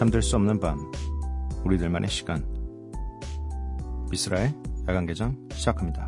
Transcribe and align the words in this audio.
잠들 0.00 0.22
수 0.22 0.34
없는 0.36 0.60
밤 0.60 0.90
우리들만의 1.62 2.08
시간 2.08 2.42
미스라의 4.10 4.54
야간 4.88 5.04
개장 5.04 5.36
시작합니다. 5.52 6.06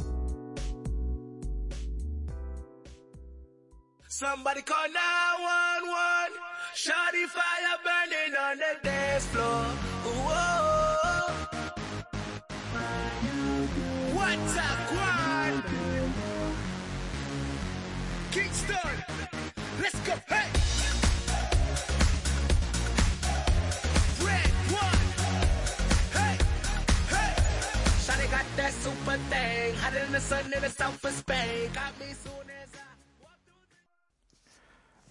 Somebody 4.09 4.63
call 4.65 4.89
911 4.89 6.41
Shawty 6.75 7.25
fire 7.29 7.77
burning 7.85 8.35
on 8.35 8.57
the 8.57 8.81
dance 8.83 9.27
floor 9.29 9.92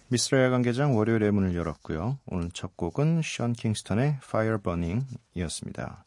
미스라야 0.06 0.50
관계장 0.50 0.96
월요일에 0.96 1.32
문을 1.32 1.56
열었고요. 1.56 2.20
오늘 2.26 2.50
첫 2.52 2.76
곡은 2.76 3.22
션 3.24 3.52
킹스턴의 3.52 4.18
Fire 4.22 4.58
Burning이었습니다. 4.62 6.04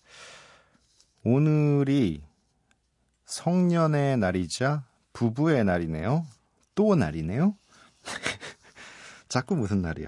오늘이 1.26 2.24
성년의 3.26 4.16
날이자 4.18 4.86
부부의 5.12 5.66
날이네요. 5.66 6.26
또 6.76 6.96
날이네요. 6.96 7.54
자꾸 9.28 9.58
무슨 9.58 9.82
날이야. 9.82 10.08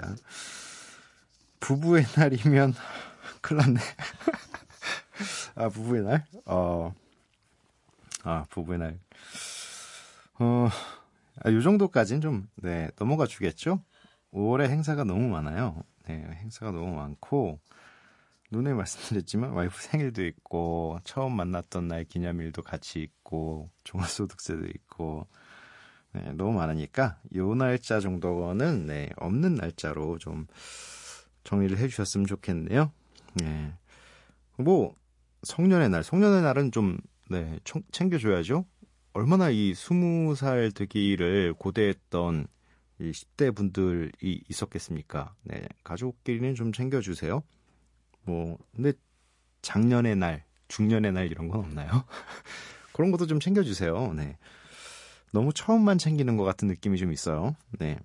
부부의 1.59 2.05
날이면 2.16 2.73
큰일 3.41 3.57
났네. 3.57 3.79
아, 5.55 5.67
부부의 5.67 6.03
날? 6.03 6.25
어, 6.45 6.94
아, 8.28 8.44
부부의 8.50 8.80
날. 8.80 9.00
어, 10.38 10.67
아, 11.45 11.50
요 11.50 11.61
정도까지는 11.61 12.20
좀, 12.20 12.50
네, 12.58 12.89
넘어가 12.97 13.25
주겠죠? 13.25 13.81
올해 14.31 14.67
행사가 14.67 15.06
너무 15.06 15.30
많아요. 15.30 15.81
네, 16.09 16.28
행사가 16.42 16.73
너무 16.73 16.94
많고, 16.94 17.58
눈에 18.52 18.73
말씀드렸지만, 18.73 19.52
와이프 19.52 19.81
생일도 19.81 20.25
있고, 20.25 21.00
처음 21.06 21.38
만났던 21.38 21.88
날 21.88 22.03
기념일도 22.03 22.64
같이 22.64 23.00
있고, 23.00 23.69
종합소득세도 23.86 24.66
있고, 24.75 25.25
네, 26.12 26.34
너무 26.34 26.52
많으니까, 26.52 27.19
요 27.38 27.56
날짜 27.56 28.02
정도는, 28.02 28.88
네, 28.88 29.09
없는 29.16 29.56
날짜로 29.56 30.17
좀 30.17 30.47
정리를 31.45 31.78
해 31.78 31.88
주셨으면 31.88 32.28
좋겠네요. 32.28 32.91
네. 33.36 33.73
뭐, 34.58 34.97
성년의 35.44 35.91
날, 35.91 36.03
성년의 36.03 36.41
날은 36.41 36.72
좀 36.73 36.97
네, 37.30 37.59
챙겨줘야죠. 37.92 38.66
얼마나 39.14 39.50
이 39.50 39.73
스무 39.73 40.36
살 40.36 40.72
되기를 40.72 41.53
고대했던 41.53 42.47
이 43.00 43.11
10대 43.11 43.56
분들이 43.56 44.42
있었겠습니까? 44.50 45.34
네, 45.44 45.61
가족끼리는 45.84 46.56
좀 46.56 46.72
챙겨주세요. 46.72 47.44
뭐, 48.23 48.58
근데 48.75 48.94
작년의 49.61 50.16
날, 50.16 50.45
중년의 50.67 51.13
날 51.13 51.31
이런 51.31 51.47
건 51.47 51.62
없나요? 51.62 51.90
그런 52.94 53.12
것도 53.12 53.28
좀 53.28 53.40
챙겨주세요. 53.40 54.13
네. 54.13 54.38
너무 55.31 55.53
처음만 55.53 55.97
챙기는 55.97 56.38
것 56.38 56.44
같은 56.44 56.68
느낌이 56.68 56.97
좀 56.97 57.12
있어요. 57.12 57.56
네. 57.80 58.00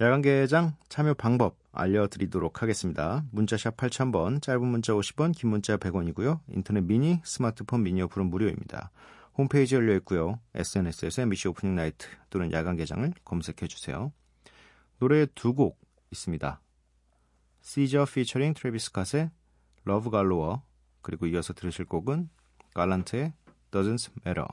야간개장 0.00 0.76
참여 0.88 1.14
방법 1.14 1.56
알려드리도록 1.72 2.62
하겠습니다. 2.62 3.24
문자샵 3.32 3.76
8000번, 3.76 4.42
짧은 4.42 4.66
문자 4.66 4.92
50원, 4.92 5.36
긴 5.36 5.50
문자 5.50 5.76
100원이고요. 5.76 6.40
인터넷 6.48 6.82
미니, 6.82 7.20
스마트폰 7.24 7.82
미니 7.82 8.02
어플은 8.02 8.26
무료입니다. 8.28 8.90
홈페이지 9.36 9.74
열려 9.74 9.94
있고요. 9.96 10.40
SNS에서 10.54 11.22
MBC 11.22 11.48
Opening 11.48 11.74
Night 11.74 12.06
또는 12.30 12.52
야간 12.52 12.76
개장을 12.76 13.10
검색해 13.24 13.66
주세요. 13.66 14.12
노래 14.98 15.26
두 15.26 15.54
곡 15.54 15.80
있습니다. 16.10 16.60
SZA 17.62 18.04
featuring 18.04 18.54
Travis 18.54 18.92
Scott의 18.92 19.30
Love 19.84 20.10
Galore 20.10 20.62
그리고 21.00 21.26
이어서 21.26 21.52
들으실 21.54 21.86
곡은 21.86 22.28
Gallant의 22.74 23.32
Doesn't 23.70 24.10
Matter 24.26 24.46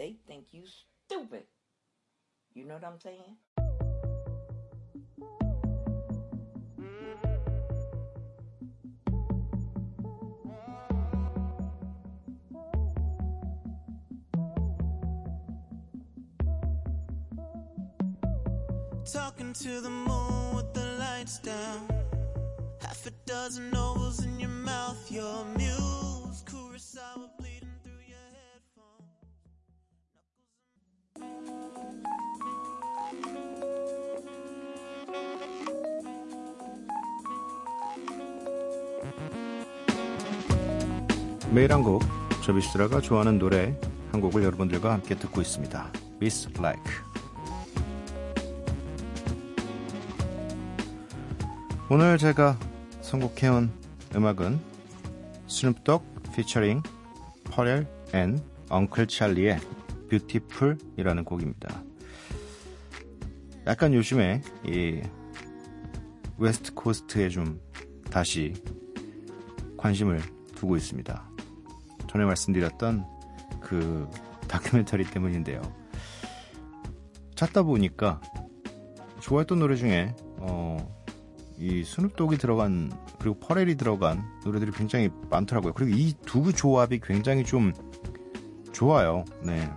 they 0.00 0.16
think 0.26 0.46
you 0.52 0.62
stupid. 1.04 1.42
You 2.54 2.64
know 2.64 2.72
what 2.72 2.84
I'm 2.84 2.98
saying? 2.98 3.36
Talking 19.12 19.52
to 19.52 19.80
the 19.82 19.90
moon 19.90 20.54
with 20.54 20.72
the 20.72 20.96
lights 20.98 21.40
down. 21.40 21.90
Half 22.80 23.06
a 23.06 23.10
dozen 23.26 23.76
ovals 23.76 24.24
in 24.24 24.40
your 24.40 24.48
mouth, 24.48 25.10
your 25.10 25.44
muse. 25.58 26.09
매일 41.52 41.72
한 41.72 41.82
곡, 41.82 42.00
저 42.44 42.57
미쓰라가 42.57 43.00
좋아하는 43.00 43.40
노래 43.40 43.76
한 44.12 44.20
곡을 44.20 44.44
여러분들과 44.44 44.92
함께 44.92 45.16
듣고 45.16 45.40
있습니다. 45.40 45.90
Miss 46.18 46.48
Like. 46.56 46.92
오늘 51.88 52.18
제가 52.18 52.56
선곡해온 53.00 53.68
음악은 54.14 54.60
Snoop 55.48 55.79
Dogg 55.79 56.04
featuring 56.36 56.84
Pharrell 57.46 57.84
and 58.14 58.40
Uncle 58.68 59.08
Charlie의 59.08 59.58
Beautiful이라는 60.08 61.24
곡입니다. 61.24 61.82
약간 63.66 63.92
요즘에 63.92 64.40
이 64.64 65.00
West 66.38 66.74
Coast에 66.74 67.28
좀 67.28 67.60
다시 68.08 68.54
관심을 69.76 70.20
두고 70.54 70.76
있습니다. 70.76 71.29
전에 72.10 72.24
말씀드렸던 72.24 73.06
그 73.60 74.10
다큐멘터리 74.48 75.04
때문인데요. 75.04 75.62
찾다 77.36 77.62
보니까 77.62 78.20
좋아했던 79.20 79.60
노래 79.60 79.76
중에 79.76 80.12
어, 80.38 80.76
이 81.56 81.84
스눕독이 81.84 82.36
들어간 82.36 82.90
그리고 83.20 83.38
퍼렐이 83.38 83.76
들어간 83.76 84.24
노래들이 84.44 84.72
굉장히 84.72 85.08
많더라고요. 85.30 85.72
그리고 85.72 85.96
이 85.96 86.14
두 86.26 86.52
조합이 86.52 86.98
굉장히 87.00 87.44
좀 87.44 87.72
좋아요. 88.72 89.24
네. 89.44 89.70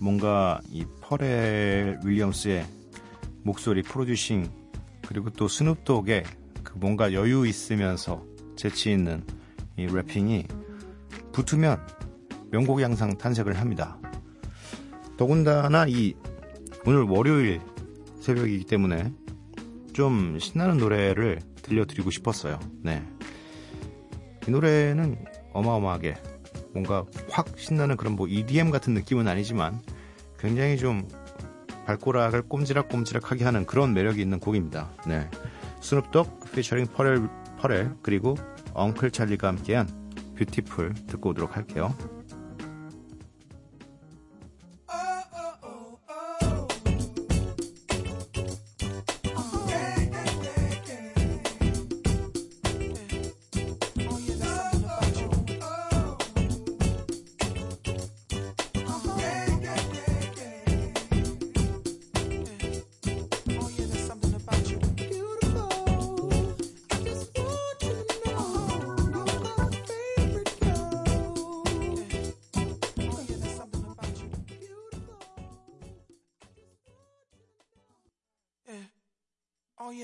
뭔가 0.00 0.58
이 0.70 0.86
퍼렐 1.02 2.00
윌리엄스의 2.02 2.64
목소리 3.42 3.82
프로듀싱 3.82 4.50
그리고 5.06 5.28
또 5.28 5.48
스눕독의 5.48 6.24
그 6.62 6.78
뭔가 6.78 7.12
여유 7.12 7.46
있으면서 7.46 8.24
재치 8.56 8.90
있는 8.92 9.22
이 9.76 9.86
래핑이 9.86 10.46
붙으면 11.32 11.80
명곡이 12.50 12.82
항상 12.82 13.16
탄생을 13.16 13.58
합니다. 13.58 13.98
더군다나 15.16 15.86
이 15.88 16.14
오늘 16.84 17.02
월요일 17.02 17.60
새벽이기 18.20 18.64
때문에 18.64 19.12
좀 19.92 20.38
신나는 20.38 20.78
노래를 20.78 21.40
들려드리고 21.62 22.10
싶었어요. 22.10 22.58
네. 22.82 23.02
이 24.46 24.50
노래는 24.50 25.24
어마어마하게 25.52 26.16
뭔가 26.72 27.04
확 27.30 27.58
신나는 27.58 27.96
그런 27.96 28.16
뭐 28.16 28.26
EDM 28.26 28.70
같은 28.70 28.94
느낌은 28.94 29.28
아니지만 29.28 29.80
굉장히 30.38 30.76
좀 30.76 31.06
발꼬락을 31.86 32.42
꼼지락꼼지락하게 32.42 33.44
하는 33.44 33.66
그런 33.66 33.94
매력이 33.94 34.20
있는 34.20 34.40
곡입니다. 34.40 34.90
네. 35.06 35.28
Snoop 35.80 36.20
Dogg 36.20 36.52
featuring 36.52 36.86
Pharrell 36.86 37.28
Pharrell 37.58 37.96
그리고 38.02 38.36
Uncle 38.74 39.10
Charlie가 39.10 39.48
함께한 39.48 40.01
Beautiful 40.36 40.94
듣고 41.06 41.30
오도록 41.30 41.56
할게요. 41.56 41.94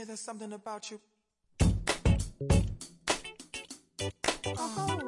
There's 0.08 0.20
something 0.20 0.55
about 0.55 0.90
you. 0.90 0.99
Oh. 4.56 4.99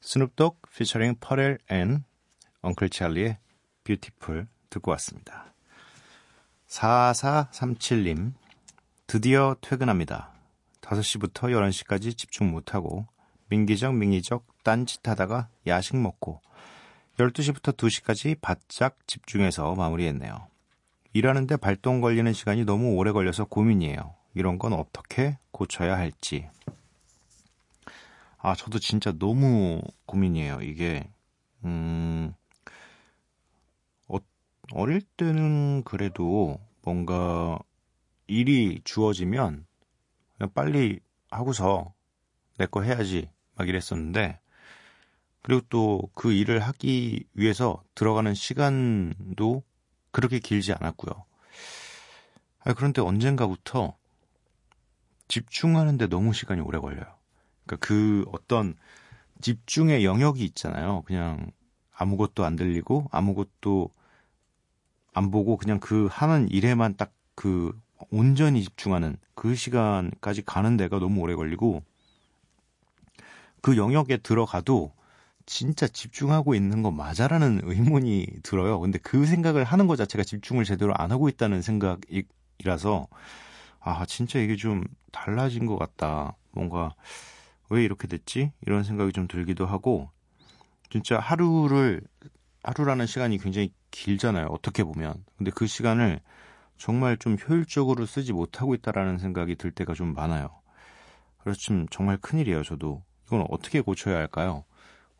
스눕독 0.00 0.62
피처링 0.70 1.16
퍼렐 1.20 1.58
앤 1.68 2.04
엉클 2.62 2.90
찰리의 2.90 3.38
뷰티풀 3.82 4.46
듣고 4.70 4.92
왔습니다. 4.92 5.45
4437님, 6.76 8.34
드디어 9.06 9.56
퇴근합니다. 9.62 10.30
5시부터 10.82 11.50
11시까지 11.50 12.16
집중 12.16 12.50
못하고, 12.50 13.06
민기적 13.48 13.94
민기적 13.94 14.44
딴짓 14.62 15.08
하다가 15.08 15.48
야식 15.66 15.96
먹고, 15.96 16.42
12시부터 17.16 17.74
2시까지 17.74 18.38
바짝 18.42 18.98
집중해서 19.06 19.74
마무리했네요. 19.74 20.48
일하는데 21.14 21.56
발동 21.56 22.02
걸리는 22.02 22.30
시간이 22.34 22.66
너무 22.66 22.94
오래 22.96 23.10
걸려서 23.10 23.46
고민이에요. 23.46 24.14
이런 24.34 24.58
건 24.58 24.74
어떻게 24.74 25.38
고쳐야 25.52 25.96
할지. 25.96 26.46
아, 28.36 28.54
저도 28.54 28.80
진짜 28.80 29.12
너무 29.18 29.80
고민이에요. 30.04 30.60
이게, 30.60 31.08
음, 31.64 32.34
어, 34.72 34.80
어릴 34.80 35.00
때는 35.02 35.82
그래도 35.84 36.58
뭔가 36.82 37.58
일이 38.26 38.80
주어지면 38.84 39.66
그냥 40.36 40.50
빨리 40.54 41.00
하고서 41.30 41.94
내 42.58 42.66
거 42.66 42.82
해야지 42.82 43.30
막 43.54 43.68
이랬었는데, 43.68 44.40
그리고 45.42 45.60
또 45.68 46.10
그 46.14 46.32
일을 46.32 46.60
하기 46.60 47.24
위해서 47.34 47.82
들어가는 47.94 48.34
시간도 48.34 49.62
그렇게 50.10 50.38
길지 50.38 50.72
않았고요. 50.72 51.24
아, 52.64 52.72
그런데 52.74 53.00
언젠가부터 53.00 53.96
집중하는데 55.28 56.06
너무 56.08 56.32
시간이 56.32 56.60
오래 56.60 56.78
걸려요. 56.78 57.04
그러니까 57.66 57.86
그 57.86 58.24
어떤 58.32 58.74
집중의 59.40 60.04
영역이 60.04 60.44
있잖아요. 60.44 61.02
그냥 61.02 61.50
아무것도 61.92 62.44
안 62.44 62.56
들리고 62.56 63.06
아무것도 63.12 63.90
안 65.16 65.30
보고 65.30 65.56
그냥 65.56 65.80
그 65.80 66.08
하는 66.10 66.48
일에만 66.50 66.96
딱 66.96 67.12
그 67.36 67.78
온전히 68.10 68.64
집중하는 68.64 69.16
그 69.34 69.54
시간까지 69.54 70.42
가는 70.44 70.76
데가 70.76 70.98
너무 70.98 71.20
오래 71.20 71.36
걸리고 71.36 71.84
그 73.60 73.76
영역에 73.76 74.16
들어가도 74.16 74.92
진짜 75.44 75.86
집중하고 75.86 76.56
있는 76.56 76.82
거 76.82 76.90
맞아라는 76.90 77.60
의문이 77.62 78.26
들어요. 78.42 78.80
근데 78.80 78.98
그 78.98 79.26
생각을 79.26 79.62
하는 79.62 79.86
것 79.86 79.96
자체가 79.96 80.24
집중을 80.24 80.64
제대로 80.64 80.92
안 80.96 81.12
하고 81.12 81.28
있다는 81.28 81.62
생각이라서 81.62 83.06
아 83.80 84.06
진짜 84.06 84.40
이게 84.40 84.56
좀 84.56 84.82
달라진 85.12 85.66
것 85.66 85.78
같다. 85.78 86.36
뭔가 86.52 86.94
왜 87.70 87.84
이렇게 87.84 88.08
됐지? 88.08 88.50
이런 88.66 88.82
생각이 88.82 89.12
좀 89.12 89.28
들기도 89.28 89.66
하고 89.66 90.10
진짜 90.90 91.18
하루를 91.18 92.00
하루라는 92.64 93.06
시간이 93.06 93.38
굉장히 93.38 93.72
길잖아요. 93.96 94.46
어떻게 94.48 94.84
보면. 94.84 95.24
근데 95.36 95.50
그 95.50 95.66
시간을 95.66 96.20
정말 96.78 97.16
좀 97.16 97.36
효율적으로 97.36 98.06
쓰지 98.06 98.32
못하고 98.32 98.74
있다라는 98.74 99.18
생각이 99.18 99.56
들 99.56 99.70
때가 99.70 99.94
좀 99.94 100.14
많아요. 100.14 100.50
그래서 101.38 101.58
좀 101.60 101.86
정말 101.90 102.18
큰일이에요, 102.18 102.62
저도. 102.62 103.02
이건 103.26 103.46
어떻게 103.50 103.80
고쳐야 103.80 104.16
할까요? 104.18 104.64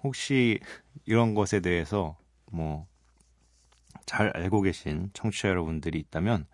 혹시 0.03 0.61
이런 1.07 1.35
것에 1.35 1.61
대해서 1.61 2.17
뭐 2.53 2.87
잘 4.07 4.31
알고 4.37 4.63
계신 4.63 5.11
청취자 5.15 5.49
여러분들이 5.49 5.99
있다면 5.99 6.47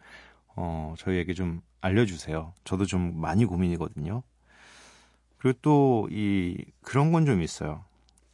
어, 0.57 0.95
저희에게 0.99 1.35
좀 1.35 1.61
알려주세요. 1.81 2.55
저도 2.65 2.87
좀 2.87 3.21
많이 3.21 3.45
고민이거든요. 3.45 4.23
그리고 5.39 5.59
또 5.63 6.09
이 6.11 6.57
그런 6.83 7.13
건 7.13 7.27
좀 7.27 7.43
있어요. 7.43 7.85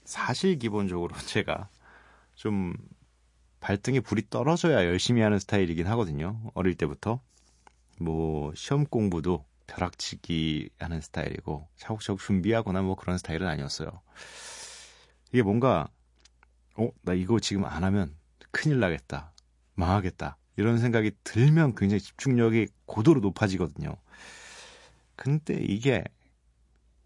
사실 0.04 0.58
기본적으로 0.58 1.14
제가 1.26 1.68
좀 2.34 2.74
발등에 3.60 4.00
불이 4.00 4.30
떨어져야 4.30 4.84
열심히 4.84 5.22
하는 5.22 5.38
스타일이긴 5.38 5.86
하거든요. 5.88 6.40
어릴 6.54 6.74
때부터. 6.74 7.20
뭐 8.00 8.52
시험 8.54 8.84
공부도 8.84 9.44
벼락치기 9.66 10.70
하는 10.78 11.00
스타일이고 11.00 11.68
차곡차곡 11.76 12.20
준비하거나 12.20 12.82
뭐 12.82 12.94
그런 12.94 13.18
스타일은 13.18 13.46
아니었어요. 13.46 14.00
이게 15.32 15.42
뭔가 15.42 15.88
어, 16.76 16.88
나 17.02 17.12
이거 17.12 17.40
지금 17.40 17.64
안 17.64 17.84
하면 17.84 18.14
큰일 18.50 18.80
나겠다. 18.80 19.32
망하겠다. 19.74 20.36
이런 20.56 20.78
생각이 20.78 21.12
들면 21.22 21.74
굉장히 21.74 22.00
집중력이 22.00 22.68
고도로 22.86 23.20
높아지거든요. 23.20 23.94
근데 25.16 25.54
이게 25.54 26.04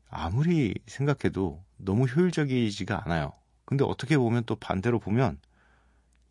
아무리 0.08 0.74
생각해도 0.86 1.62
너무 1.76 2.04
효율적이지가 2.04 3.04
않아요. 3.04 3.32
근데 3.64 3.84
어떻게 3.84 4.18
보면 4.18 4.44
또 4.44 4.56
반대로 4.56 4.98
보면 4.98 5.38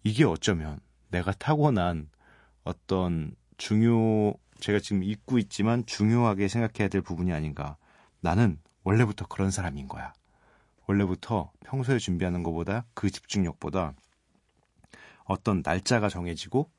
이게 0.04 0.24
어쩌면 0.24 0.80
내가 1.10 1.32
타고난 1.32 2.10
어떤 2.64 3.36
중요, 3.58 4.34
제가 4.60 4.80
지금 4.80 5.04
잊고 5.04 5.38
있지만 5.38 5.86
중요하게 5.86 6.48
생각해야 6.48 6.90
될 6.90 7.02
부분이 7.02 7.32
아닌가. 7.34 7.78
나는 8.20 8.60
원래부터 8.84 9.28
그런 9.28 9.52
사람인 9.52 9.88
거야. 9.88 10.14
원래부터 10.88 11.52
평소에 11.66 12.00
준비하는 12.00 12.44
것보다 12.44 12.86
그 12.94 13.10
집중력보다 13.10 13.94
어떤 15.26 15.62
날짜가 15.64 16.10
정해지고 16.10 16.70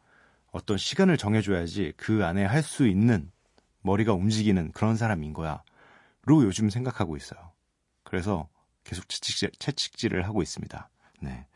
어떤 0.50 0.76
시간을 0.76 1.17
정해줘야지 1.17 1.95
그 1.97 2.25
안에 2.25 2.45
할 2.45 2.62
수 2.62 2.87
있는 2.87 3.31
머리가 3.83 4.12
움직이는 4.12 4.73
그런 4.73 4.97
사람인 4.97 5.33
거야. 5.33 5.62
로 6.25 6.45
요즘 6.45 6.71
생각하고 6.71 7.17
있어요. 7.17 7.52
그래서 8.05 8.49
계속 8.85 9.09
채찍질, 9.09 9.50
채찍질을 9.59 10.25
하고 10.25 10.43
있습니다. 10.43 10.88
네. 11.21 11.47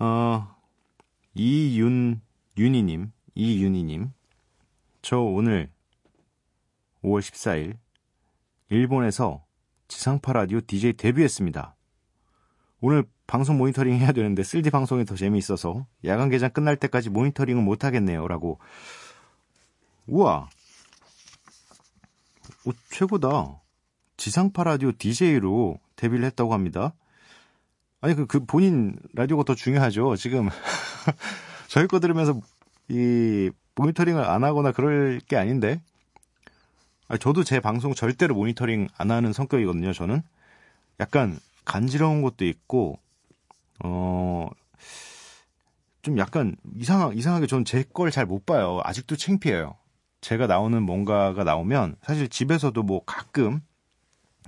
어, 0.00 0.56
이윤, 1.34 2.22
윤희님, 2.56 3.12
이윤희님. 3.34 4.12
저 5.02 5.18
오늘 5.18 5.70
5월 7.04 7.20
14일 7.20 7.76
일본에서 8.70 9.44
지상파 9.88 10.32
라디오 10.32 10.60
DJ 10.62 10.94
데뷔했습니다. 10.94 11.76
오늘 12.80 13.04
방송 13.26 13.58
모니터링 13.58 13.94
해야 13.94 14.12
되는데 14.12 14.42
쓸디 14.42 14.70
방송이 14.70 15.04
더 15.04 15.16
재미있어서 15.16 15.86
야간 16.06 16.30
개장 16.30 16.50
끝날 16.50 16.76
때까지 16.76 17.10
모니터링은 17.10 17.62
못 17.62 17.84
하겠네요. 17.84 18.26
라고. 18.26 18.58
우와. 20.06 20.48
오, 22.64 22.72
최고다. 22.90 23.60
지상파 24.16 24.64
라디오 24.64 24.92
DJ로 24.92 25.78
데뷔를 25.96 26.24
했다고 26.24 26.54
합니다. 26.54 26.94
아니, 28.00 28.14
그, 28.14 28.26
그 28.26 28.44
본인 28.44 28.96
라디오가 29.14 29.44
더 29.44 29.54
중요하죠. 29.54 30.16
지금 30.16 30.48
저희 31.68 31.86
거 31.86 32.00
들으면서 32.00 32.40
이 32.88 33.50
모니터링을 33.74 34.24
안 34.24 34.44
하거나 34.44 34.72
그럴 34.72 35.20
게 35.20 35.36
아닌데. 35.36 35.80
아니, 37.08 37.18
저도 37.18 37.44
제 37.44 37.60
방송 37.60 37.94
절대로 37.94 38.34
모니터링 38.34 38.88
안 38.96 39.10
하는 39.10 39.32
성격이거든요, 39.32 39.92
저는. 39.92 40.22
약간 40.98 41.38
간지러운 41.64 42.22
것도 42.22 42.44
있고, 42.46 42.98
어, 43.84 44.48
좀 46.02 46.18
약간 46.18 46.56
이상 46.76 47.12
이상하게 47.14 47.46
전제걸 47.46 48.10
잘 48.10 48.26
못 48.26 48.46
봐요. 48.46 48.80
아직도 48.84 49.16
창피해요. 49.16 49.76
제가 50.20 50.46
나오는 50.46 50.82
뭔가가 50.82 51.44
나오면 51.44 51.96
사실 52.02 52.28
집에서도 52.28 52.82
뭐 52.82 53.02
가끔 53.04 53.60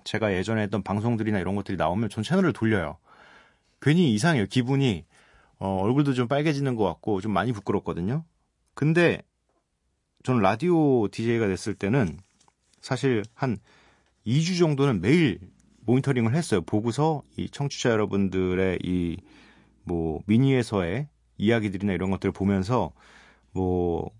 제가 0.04 0.32
예전에 0.34 0.62
했던 0.62 0.82
방송들이나 0.82 1.38
이런 1.38 1.54
것들이 1.54 1.76
나오면 1.76 2.08
전 2.10 2.24
채널을 2.24 2.52
돌려요. 2.52 2.96
괜히 3.82 4.14
이상해요. 4.14 4.46
기분이 4.46 5.04
어, 5.58 5.82
얼굴도 5.82 6.14
좀 6.14 6.28
빨개지는 6.28 6.74
것 6.74 6.84
같고 6.84 7.20
좀 7.20 7.32
많이 7.32 7.52
부끄럽거든요. 7.52 8.24
근데 8.74 9.22
저는 10.22 10.40
라디오 10.40 11.08
DJ가 11.08 11.46
됐을 11.48 11.74
때는 11.74 12.18
사실 12.80 13.22
한 13.34 13.58
2주 14.26 14.58
정도는 14.58 15.02
매일 15.02 15.40
모니터링을 15.80 16.34
했어요. 16.34 16.62
보고서 16.62 17.22
이 17.36 17.50
청취자 17.50 17.90
여러분들의 17.90 18.78
이 18.82 19.18
뭐 19.84 20.20
미니에서의 20.26 21.08
이야기들이나 21.38 21.92
이런 21.92 22.10
것들을 22.10 22.32
보면서 22.32 22.92
뭐 23.52 24.10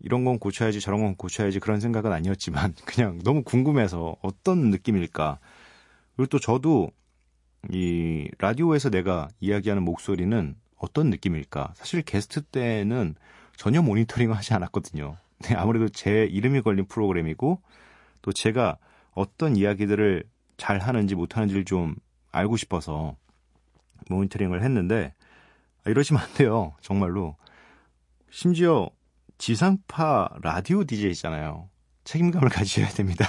이런 0.00 0.24
건 0.24 0.38
고쳐야지 0.38 0.80
저런 0.80 1.00
건 1.00 1.16
고쳐야지 1.16 1.60
그런 1.60 1.80
생각은 1.80 2.12
아니었지만 2.12 2.74
그냥 2.84 3.18
너무 3.24 3.42
궁금해서 3.42 4.16
어떤 4.22 4.70
느낌일까. 4.70 5.38
그리고 6.16 6.28
또 6.28 6.38
저도 6.38 6.90
이 7.70 8.30
라디오에서 8.38 8.90
내가 8.90 9.28
이야기하는 9.40 9.82
목소리는 9.82 10.56
어떤 10.76 11.10
느낌일까. 11.10 11.74
사실 11.76 12.02
게스트 12.02 12.42
때는 12.42 13.14
전혀 13.56 13.82
모니터링을 13.82 14.36
하지 14.36 14.54
않았거든요. 14.54 15.16
네, 15.40 15.54
아무래도 15.54 15.88
제 15.88 16.24
이름이 16.24 16.62
걸린 16.62 16.86
프로그램이고 16.86 17.60
또 18.22 18.32
제가 18.32 18.78
어떤 19.12 19.56
이야기들을 19.56 20.24
잘 20.56 20.78
하는지 20.78 21.14
못 21.14 21.36
하는지를 21.36 21.64
좀 21.64 21.96
알고 22.32 22.56
싶어서 22.56 23.16
모니터링을 24.08 24.62
했는데 24.62 25.14
아, 25.84 25.90
이러시면 25.90 26.22
안 26.22 26.32
돼요. 26.34 26.74
정말로. 26.80 27.36
심지어 28.30 28.90
지상파 29.38 30.38
라디오 30.42 30.84
DJ잖아요. 30.84 31.68
책임감을 32.04 32.48
가지셔야 32.50 32.88
됩니다. 32.88 33.26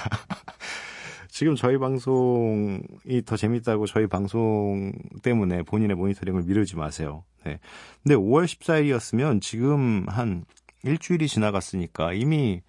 지금 1.40 1.56
저희 1.56 1.78
방송이 1.78 3.22
더 3.24 3.34
재밌다고 3.34 3.86
저희 3.86 4.06
방송 4.06 4.92
때문에 5.22 5.62
본인의 5.62 5.96
모니터링을 5.96 6.42
미루지 6.42 6.76
마세요. 6.76 7.24
네. 7.46 7.58
근데 8.02 8.14
5월 8.14 8.44
14일이었으면 8.44 9.40
지금 9.40 10.04
한 10.06 10.44
일주일이 10.82 11.28
지나갔으니까 11.28 12.12
이미 12.12 12.60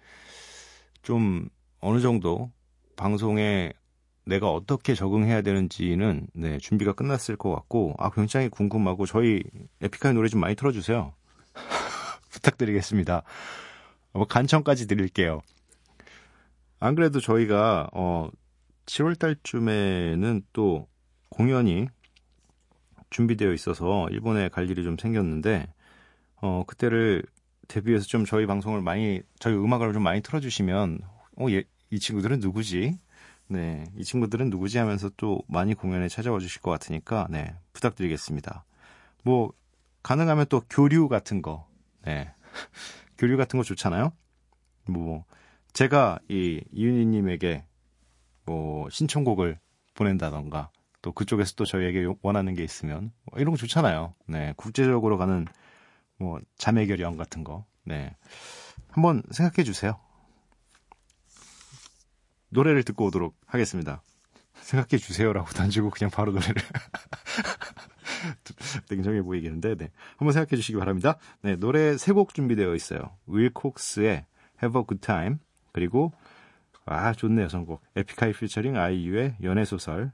좀 1.02 1.50
어느 1.80 2.00
정도 2.00 2.50
방송에 2.96 3.74
내가 4.24 4.50
어떻게 4.50 4.94
적응해야 4.94 5.42
되는지는 5.42 6.28
네, 6.32 6.56
준비가 6.56 6.94
끝났을 6.94 7.36
것 7.36 7.54
같고 7.54 7.94
아 7.98 8.08
굉장히 8.08 8.48
궁금하고 8.48 9.04
저희 9.04 9.42
에픽하이 9.82 10.14
노래 10.14 10.30
좀 10.30 10.40
많이 10.40 10.54
틀어주세요. 10.54 11.12
부탁드리겠습니다. 12.30 13.22
뭐 14.14 14.24
간청까지 14.24 14.86
드릴게요. 14.86 15.42
안 16.80 16.94
그래도 16.94 17.20
저희가 17.20 17.90
어 17.92 18.30
7월 18.86 19.18
달쯤에는 19.18 20.42
또 20.52 20.88
공연이 21.28 21.86
준비되어 23.10 23.52
있어서 23.52 24.08
일본에 24.10 24.48
갈 24.48 24.68
일이 24.70 24.84
좀 24.84 24.96
생겼는데 24.96 25.72
어 26.36 26.64
그때를 26.66 27.22
대비해서 27.68 28.04
좀 28.04 28.24
저희 28.24 28.46
방송을 28.46 28.80
많이 28.82 29.20
저희 29.38 29.54
음악을 29.54 29.92
좀 29.92 30.02
많이 30.02 30.20
틀어주시면 30.20 31.00
어이 31.36 31.64
친구들은 31.98 32.40
누구지? 32.40 32.98
네, 33.48 33.84
이 33.96 34.04
친구들은 34.04 34.50
누구지 34.50 34.78
하면서 34.78 35.10
또 35.16 35.42
많이 35.46 35.74
공연에 35.74 36.08
찾아와 36.08 36.38
주실 36.38 36.62
것 36.62 36.70
같으니까 36.70 37.26
네 37.30 37.54
부탁드리겠습니다. 37.72 38.64
뭐 39.24 39.52
가능하면 40.02 40.46
또 40.48 40.62
교류 40.68 41.08
같은 41.08 41.42
거, 41.42 41.68
네 42.04 42.32
교류 43.18 43.36
같은 43.36 43.58
거 43.58 43.62
좋잖아요. 43.62 44.12
뭐 44.88 45.24
제가 45.72 46.18
이 46.28 46.62
이윤희님에게 46.72 47.64
뭐 48.44 48.88
신청곡을 48.90 49.58
보낸다던가 49.94 50.70
또 51.02 51.12
그쪽에서 51.12 51.54
또 51.56 51.64
저희에게 51.64 52.06
원하는 52.22 52.54
게 52.54 52.62
있으면 52.64 53.12
뭐 53.24 53.40
이런 53.40 53.52
거 53.52 53.56
좋잖아요. 53.56 54.14
네, 54.26 54.54
국제적으로 54.56 55.18
가는 55.18 55.46
뭐 56.18 56.40
자매 56.56 56.86
결연 56.86 57.16
같은 57.16 57.44
거, 57.44 57.64
네, 57.84 58.16
한번 58.88 59.22
생각해 59.30 59.64
주세요. 59.64 59.98
노래를 62.50 62.82
듣고 62.84 63.06
오도록 63.06 63.36
하겠습니다. 63.46 64.02
생각해 64.60 64.98
주세요라고 64.98 65.48
던지고 65.50 65.90
그냥 65.90 66.10
바로 66.10 66.32
노래를 66.32 66.54
냉정해 68.90 69.22
보이겠는데, 69.22 69.74
네, 69.76 69.90
한번 70.16 70.32
생각해 70.32 70.56
주시기 70.56 70.78
바랍니다. 70.78 71.16
네, 71.42 71.56
노래 71.56 71.96
세 71.96 72.12
곡 72.12 72.34
준비되어 72.34 72.74
있어요. 72.74 73.16
윌 73.26 73.50
콕스의 73.52 74.26
Have 74.62 74.80
a 74.80 74.84
Good 74.86 75.00
Time 75.00 75.36
그리고 75.72 76.12
아 76.84 77.12
좋네요 77.12 77.48
선곡. 77.48 77.82
에픽하이 77.96 78.32
피처링 78.32 78.76
아이유의 78.76 79.36
연애소설. 79.42 80.12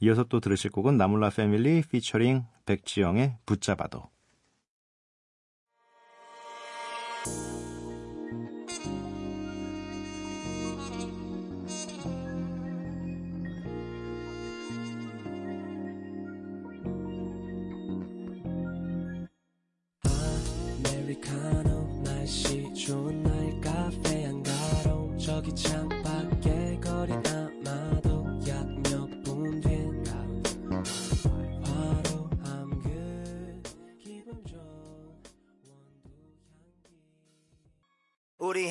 이어서 0.00 0.24
또 0.24 0.40
들으실 0.40 0.70
곡은 0.70 0.96
나몰라 0.96 1.30
패밀리 1.30 1.82
피처링 1.82 2.44
백지영의 2.66 3.38
붙잡아도 3.46 4.10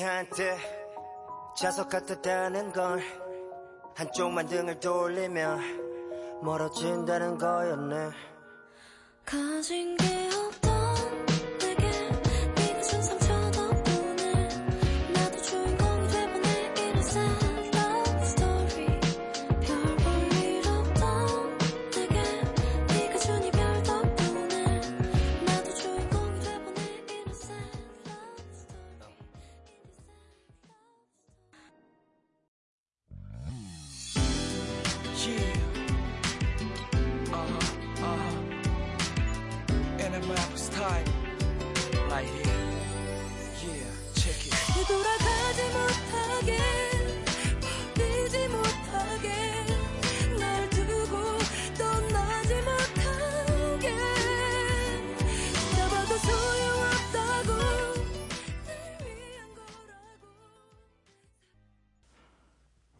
한테 0.02 0.56
자석 1.56 1.88
같았다는 1.88 2.72
걸 2.72 3.00
한쪽만 3.94 4.46
등을 4.46 4.80
돌리면 4.80 6.40
멀어진다는 6.42 7.38
거였네. 7.38 8.10
가진 9.24 9.96
게 9.96 10.21
되돌아가지 44.74 45.62
못하게 45.76 46.58
버리지 47.94 48.48
못하게 48.48 49.28
날 50.38 50.70
두고 50.70 51.16
떠나지 51.78 52.54
못하게 52.62 53.96
잡아도 55.76 56.16
소용없다고 56.18 57.52
날 58.66 59.16
위한 59.16 59.54
거라고 59.54 60.28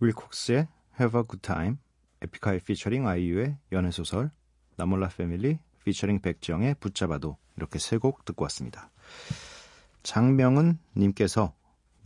윌 0.00 0.12
콕스의 0.12 0.68
Have 1.00 1.18
a 1.18 1.24
Good 1.26 1.40
Time 1.42 1.76
에픽하이 2.20 2.60
피처링 2.60 3.06
아이유의 3.08 3.56
연애소설 3.72 4.30
나몰라 4.76 5.08
패밀리 5.08 5.58
피처링 5.84 6.20
백지영의 6.20 6.76
붙잡아도 6.80 7.36
이렇게 7.56 7.78
세 7.78 7.98
곡 7.98 8.24
듣고 8.24 8.44
왔습니다. 8.44 8.90
장명은 10.02 10.78
님께서 10.96 11.54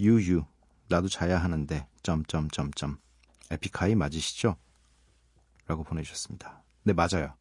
유유 0.01 0.45
나도 0.89 1.09
자야 1.09 1.39
하는데 1.39 1.87
점점점점 2.03 2.99
에픽하이 3.51 3.95
맞으시죠? 3.95 4.57
라고 5.67 5.83
보내주셨습니다. 5.83 6.63
네 6.85 6.93
맞아요. 6.93 7.35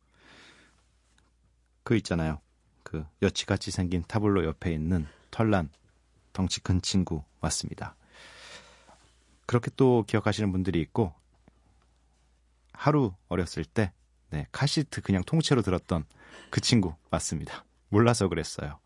그 1.83 1.95
있잖아요. 1.97 2.41
그 2.83 3.05
여치같이 3.21 3.71
생긴 3.71 4.03
타블로 4.07 4.45
옆에 4.45 4.73
있는 4.73 5.07
털난 5.31 5.69
덩치 6.33 6.61
큰 6.61 6.81
친구 6.81 7.23
맞습니다. 7.41 7.95
그렇게 9.45 9.69
또 9.75 10.03
기억하시는 10.07 10.51
분들이 10.51 10.81
있고 10.81 11.13
하루 12.73 13.13
어렸을 13.27 13.65
때 13.65 13.93
네, 14.31 14.47
카시트 14.51 15.01
그냥 15.01 15.23
통째로 15.23 15.61
들었던 15.61 16.05
그 16.49 16.61
친구 16.61 16.95
맞습니다. 17.09 17.65
몰라서 17.89 18.27
그랬어요. 18.27 18.79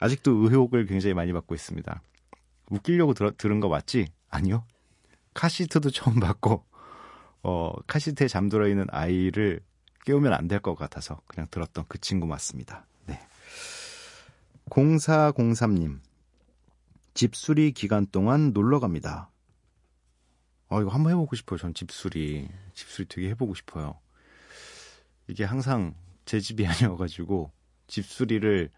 아직도 0.00 0.30
의혹을 0.32 0.86
굉장히 0.86 1.14
많이 1.14 1.32
받고 1.32 1.54
있습니다. 1.54 2.02
웃기려고 2.70 3.14
들, 3.14 3.32
들은 3.36 3.60
거 3.60 3.68
맞지? 3.68 4.06
아니요. 4.28 4.64
카시트도 5.34 5.90
처음 5.90 6.20
받고, 6.20 6.64
어, 7.42 7.72
카시트에 7.86 8.28
잠들어 8.28 8.68
있는 8.68 8.86
아이를 8.90 9.60
깨우면 10.04 10.32
안 10.32 10.48
될 10.48 10.60
것 10.60 10.74
같아서 10.76 11.20
그냥 11.26 11.46
들었던 11.50 11.84
그 11.88 11.98
친구 12.00 12.26
맞습니다. 12.26 12.86
네. 13.06 13.20
0403님. 14.70 16.00
집수리 17.14 17.72
기간 17.72 18.06
동안 18.06 18.52
놀러 18.52 18.78
갑니다. 18.80 19.30
어, 20.68 20.80
이거 20.80 20.90
한번 20.90 21.12
해보고 21.12 21.36
싶어요. 21.36 21.58
전 21.58 21.72
집수리. 21.74 22.48
집수리 22.74 23.06
되게 23.08 23.28
해보고 23.30 23.54
싶어요. 23.54 23.98
이게 25.28 25.44
항상 25.44 25.94
제 26.24 26.40
집이 26.40 26.66
아니어가지고 26.66 27.50
집수리를 27.86 28.70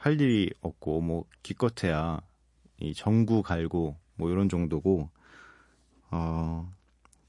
할 0.00 0.18
일이 0.20 0.50
없고 0.62 1.02
뭐 1.02 1.24
기껏해야 1.42 2.20
이 2.80 2.94
전구 2.94 3.42
갈고 3.42 3.98
뭐 4.16 4.30
이런 4.30 4.48
정도고 4.48 5.10
어, 6.10 6.72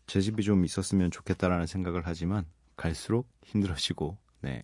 제 0.07 0.21
집이 0.21 0.43
좀 0.43 0.63
있었으면 0.65 1.11
좋겠다라는 1.11 1.67
생각을 1.67 2.03
하지만 2.05 2.45
갈수록 2.77 3.27
힘들어지고 3.43 4.17
네 4.41 4.61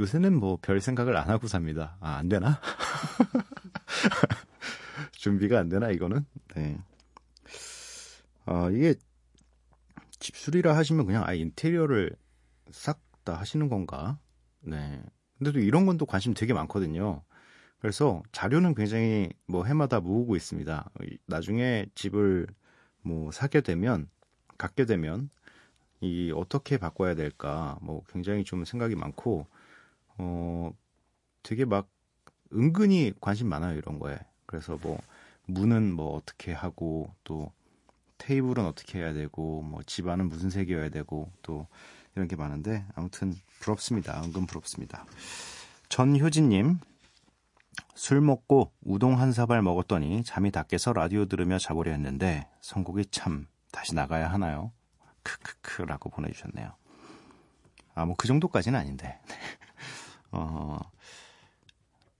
요새는 0.00 0.38
뭐 0.40 0.56
별 0.62 0.80
생각을 0.80 1.16
안 1.16 1.28
하고 1.28 1.46
삽니다. 1.48 1.96
아 2.00 2.16
안 2.18 2.28
되나? 2.28 2.60
준비가 5.12 5.58
안 5.58 5.68
되나 5.68 5.90
이거는? 5.90 6.24
네. 6.54 6.78
아 8.46 8.70
이게 8.72 8.94
집수리라 10.18 10.76
하시면 10.76 11.06
그냥 11.06 11.24
아 11.26 11.32
인테리어를 11.34 12.16
싹 12.70 13.00
다 13.24 13.34
하시는 13.34 13.68
건가? 13.68 14.18
네. 14.60 15.02
근데 15.38 15.52
또 15.52 15.60
이런 15.60 15.86
건 15.86 15.98
또 15.98 16.06
관심 16.06 16.34
되게 16.34 16.52
많거든요. 16.52 17.22
그래서 17.80 18.22
자료는 18.32 18.74
굉장히 18.74 19.30
뭐 19.46 19.64
해마다 19.64 20.00
모으고 20.00 20.36
있습니다. 20.36 20.90
나중에 21.26 21.86
집을 21.94 22.46
뭐 23.02 23.30
사게 23.32 23.60
되면 23.60 24.08
갖게 24.58 24.84
되면 24.84 25.30
이 26.00 26.32
어떻게 26.34 26.78
바꿔야 26.78 27.14
될까 27.14 27.78
뭐 27.82 28.02
굉장히 28.08 28.44
좀 28.44 28.64
생각이 28.64 28.96
많고 28.96 29.46
어 30.18 30.72
되게 31.42 31.64
막 31.64 31.88
은근히 32.52 33.12
관심 33.20 33.48
많아요 33.48 33.76
이런 33.78 33.98
거에. 33.98 34.18
그래서 34.46 34.78
뭐 34.82 34.98
문은 35.46 35.92
뭐 35.94 36.16
어떻게 36.16 36.52
하고 36.52 37.14
또 37.24 37.52
테이블은 38.18 38.64
어떻게 38.66 38.98
해야 39.00 39.12
되고 39.12 39.62
뭐 39.62 39.82
집안은 39.84 40.28
무슨 40.28 40.50
색이어야 40.50 40.90
되고 40.90 41.30
또 41.42 41.66
이런 42.18 42.26
게 42.26 42.34
많은데 42.34 42.84
아무튼 42.96 43.32
부럽습니다. 43.60 44.20
은근 44.24 44.46
부럽습니다. 44.46 45.06
전효진님 45.88 46.80
술 47.94 48.20
먹고 48.20 48.72
우동 48.82 49.20
한 49.20 49.32
사발 49.32 49.62
먹었더니 49.62 50.24
잠이 50.24 50.50
다 50.50 50.64
깨서 50.64 50.92
라디오 50.92 51.26
들으며 51.26 51.58
자보려 51.58 51.92
했는데 51.92 52.48
선곡이 52.60 53.06
참 53.12 53.46
다시 53.70 53.94
나가야 53.94 54.28
하나요? 54.30 54.72
크크크라고 55.22 56.10
보내주셨네요. 56.10 56.74
아 57.94 58.04
뭐 58.04 58.14
그 58.16 58.26
정도까지는 58.26 58.78
아닌데 58.78 59.20
어, 60.32 60.78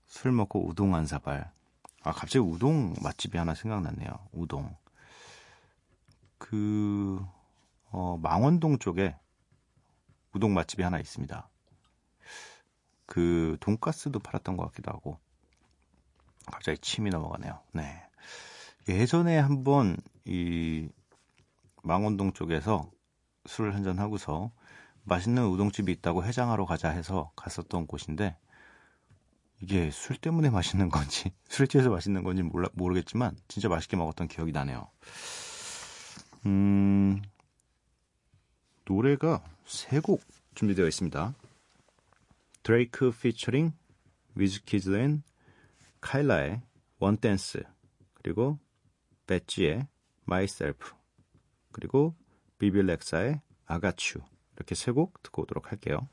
술 0.07 0.31
먹고 0.33 0.65
우동 0.67 0.95
한 0.95 1.07
사발 1.07 1.51
아 2.05 2.13
갑자기 2.13 2.39
우동 2.39 2.95
맛집이 3.03 3.37
하나 3.37 3.55
생각났네요. 3.55 4.11
우동 4.33 4.77
그 6.39 7.21
어, 7.91 8.17
망원동 8.23 8.79
쪽에 8.79 9.17
우동 10.35 10.55
맛집이 10.55 10.83
하나 10.83 10.99
있습니다. 10.99 11.49
그 13.07 13.57
돈가스도 13.61 14.19
팔았던 14.19 14.57
것 14.57 14.67
같기도 14.67 14.93
하고 14.93 15.19
갑자기 16.47 16.79
침이 16.79 17.11
넘어가네요. 17.11 17.61
네. 17.73 18.03
예전에 18.89 19.39
한번 19.39 19.97
이 20.25 20.89
망원동 21.83 22.33
쪽에서 22.33 22.91
술을 23.47 23.75
한잔 23.75 23.99
하고서 23.99 24.51
맛있는 25.05 25.47
우동집이 25.47 25.91
있다고 25.93 26.25
해장하러 26.25 26.67
가자 26.67 26.91
해서 26.91 27.33
갔었던 27.35 27.87
곳인데 27.87 28.37
이게 29.61 29.91
술 29.91 30.17
때문에 30.17 30.51
맛있는 30.51 30.89
건지 30.89 31.33
술 31.49 31.67
취해서 31.67 31.91
맛있는 31.91 32.23
건지 32.23 32.43
몰라, 32.43 32.69
모르겠지만 32.75 33.37
진짜 33.49 33.69
맛있게 33.69 33.97
먹었던 33.97 34.29
기억이 34.29 34.53
나네요. 34.53 34.89
음, 36.47 37.21
노래가 38.89 39.45
세 39.67 40.01
곡 40.01 40.23
준비되어 40.55 40.87
있습니다. 40.87 41.35
Drake 42.63 43.11
featuring 43.11 43.73
Wizkid 44.35 44.97
and 44.97 45.23
Kyla의 46.01 46.63
원댄스 46.99 47.63
그리고 48.15 48.59
배지의 49.27 49.87
마이셀프 50.25 50.95
그리고 51.73 52.17
비빌렉사의 52.59 53.41
아가츄 53.67 54.21
이렇게 54.57 54.75
세 54.75 54.93
곡 54.93 55.23
듣고 55.23 55.43
오도록 55.43 55.71
할게요. 55.71 56.09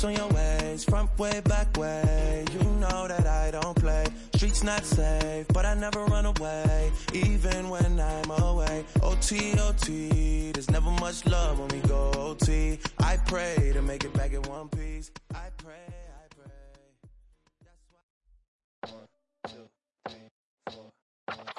Grips 0.00 0.18
on 0.18 0.24
your 0.24 0.34
ways, 0.34 0.84
front 0.84 1.18
way, 1.18 1.40
back 1.44 1.76
way. 1.76 2.44
You 2.52 2.64
know 2.80 3.06
that 3.08 3.26
I 3.26 3.50
don't 3.50 3.76
play. 3.76 4.06
Streets 4.34 4.62
not 4.62 4.82
safe, 4.84 5.46
but 5.48 5.66
I 5.66 5.74
never 5.74 6.04
run 6.06 6.24
away, 6.26 6.90
even 7.12 7.68
when 7.68 8.00
I'm 8.00 8.30
away. 8.30 8.84
OT, 9.02 9.52
OT, 9.58 10.52
there's 10.52 10.70
never 10.70 10.90
much 10.90 11.26
love 11.26 11.58
when 11.58 11.68
we 11.68 11.80
go 11.88 12.12
OT. 12.16 12.78
I 12.98 13.18
pray 13.26 13.72
to 13.74 13.82
make 13.82 14.04
it 14.04 14.14
back 14.14 14.32
in 14.32 14.42
one 14.42 14.68
piece. 14.68 15.10
I 15.34 15.48
pray, 15.58 15.74
I 16.22 16.26
pray. 16.34 16.52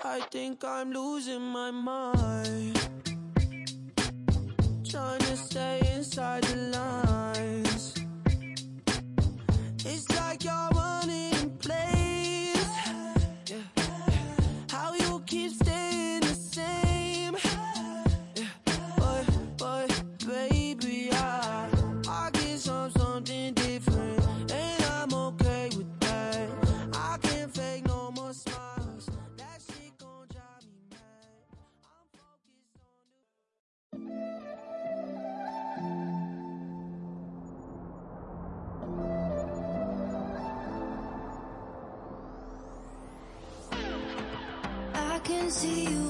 I 0.04 0.20
think 0.32 0.64
I'm 0.64 0.92
losing 0.92 1.42
my 1.42 1.70
mind. 1.70 2.80
Trying 4.90 5.20
to 5.20 5.38
stay 5.38 5.82
inside 5.96 6.44
the 6.46 6.56
lines. 6.78 7.11
See 45.52 45.84
you 45.84 46.01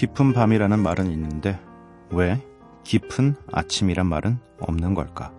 깊은 0.00 0.32
밤이라는 0.32 0.78
말은 0.78 1.10
있는데 1.10 1.60
왜 2.08 2.42
깊은 2.84 3.34
아침이란 3.52 4.06
말은 4.06 4.38
없는 4.58 4.94
걸까? 4.94 5.30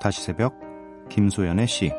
다시 0.00 0.22
새벽 0.22 0.58
김소연의 1.10 1.66
시 1.66 1.92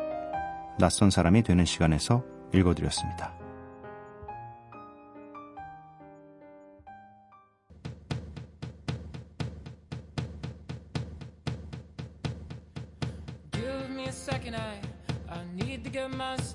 낯선 0.80 1.10
사람이 1.10 1.44
되는 1.44 1.64
시간에서 1.64 2.24
읽어드렸습니다. 2.52 3.45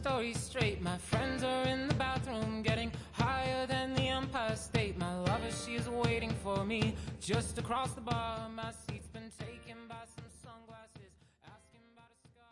Story 0.02 0.34
straight. 0.34 0.82
My 0.82 0.98
friends 0.98 1.44
are 1.44 1.64
in 1.68 1.88
the 1.88 1.96
bathroom 1.96 2.62
getting 2.64 2.92
higher 3.14 3.66
than 3.66 3.96
the 3.96 4.08
Empire 4.08 4.56
State. 4.56 4.98
My 5.00 5.16
lover, 5.18 5.52
she's 5.52 5.88
waiting 5.90 6.32
for 6.44 6.64
me 6.64 6.96
just 7.20 7.58
across 7.58 7.94
the 7.94 8.02
bar. 8.02 8.50
My 8.56 8.72
seat's 8.72 9.08
been 9.08 9.32
taken 9.40 9.78
by 9.88 10.04
some 10.16 10.30
sunglasses, 10.44 11.14
asking 11.44 11.82
about 11.94 12.12
a 12.14 12.20
scar. 12.30 12.52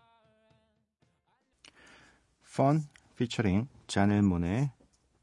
Fun 2.42 2.88
피처링 3.18 3.68
자넬 3.88 4.24
몬의 4.24 4.72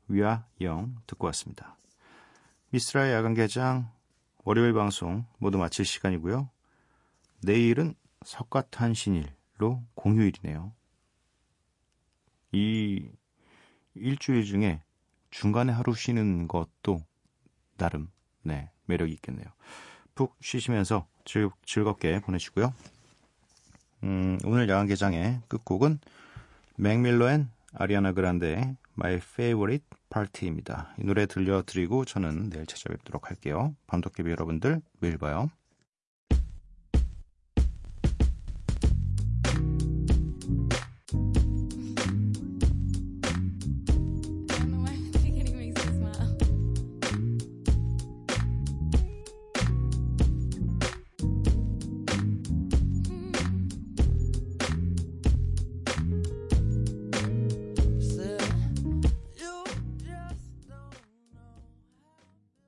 위아 0.09 0.45
영 0.61 0.95
듣고 1.07 1.27
왔습니다. 1.29 1.77
미스라의 2.71 3.13
야간 3.13 3.35
개장 3.35 3.91
월요일 4.45 4.73
방송 4.73 5.25
모두 5.39 5.59
마칠 5.59 5.85
시간이고요. 5.85 6.49
내일은 7.43 7.95
석가탄신일로 8.25 9.83
공휴일이네요. 9.95 10.73
이 12.57 13.11
일주일 13.95 14.45
중에 14.45 14.81
중간에 15.31 15.73
하루 15.73 15.95
쉬는 15.95 16.49
것도 16.49 17.03
나름 17.77 18.09
네 18.43 18.71
매력이 18.87 19.13
있겠네요. 19.13 19.45
푹 20.15 20.35
쉬시면서 20.41 21.07
즐, 21.27 21.51
즐겁게 21.67 22.21
보내시고요. 22.21 22.73
음, 24.05 24.39
오늘 24.45 24.69
야간 24.71 24.87
개장의 24.87 25.43
끝곡은 25.49 25.99
맥밀러 26.77 27.31
앤 27.31 27.51
아리아나 27.75 28.13
그란데의 28.13 28.77
My 28.99 29.17
Favorite 29.17 29.85
Party입니다. 30.09 30.95
이 30.99 31.05
노래 31.05 31.27
들려드리고 31.27 32.07
저는 32.07 32.49
내일 32.49 32.65
찾아뵙도록 32.65 33.29
할게요. 33.29 33.75
밤도깨비 33.87 34.31
여러분들 34.31 34.81
매일 35.01 35.19
봐요. 35.19 35.51